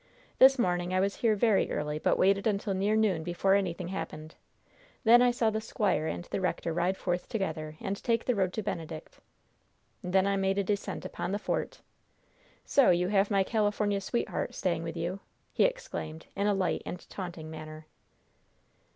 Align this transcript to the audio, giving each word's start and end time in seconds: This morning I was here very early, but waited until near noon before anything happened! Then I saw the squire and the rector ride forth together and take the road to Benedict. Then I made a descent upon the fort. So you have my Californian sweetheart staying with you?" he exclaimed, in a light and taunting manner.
This 0.39 0.57
morning 0.57 0.95
I 0.95 0.99
was 0.99 1.17
here 1.17 1.35
very 1.35 1.71
early, 1.71 1.99
but 1.99 2.17
waited 2.17 2.47
until 2.47 2.73
near 2.73 2.95
noon 2.95 3.21
before 3.21 3.53
anything 3.53 3.89
happened! 3.89 4.33
Then 5.03 5.21
I 5.21 5.29
saw 5.29 5.51
the 5.51 5.61
squire 5.61 6.07
and 6.07 6.23
the 6.25 6.41
rector 6.41 6.73
ride 6.73 6.97
forth 6.97 7.29
together 7.29 7.77
and 7.79 8.03
take 8.03 8.25
the 8.25 8.33
road 8.33 8.51
to 8.53 8.63
Benedict. 8.63 9.19
Then 10.03 10.25
I 10.25 10.37
made 10.37 10.57
a 10.57 10.63
descent 10.63 11.05
upon 11.05 11.33
the 11.33 11.37
fort. 11.37 11.81
So 12.65 12.89
you 12.89 13.09
have 13.09 13.29
my 13.29 13.43
Californian 13.43 14.01
sweetheart 14.01 14.55
staying 14.55 14.81
with 14.81 14.97
you?" 14.97 15.19
he 15.53 15.65
exclaimed, 15.65 16.25
in 16.35 16.47
a 16.47 16.55
light 16.55 16.81
and 16.83 17.07
taunting 17.11 17.51
manner. 17.51 17.85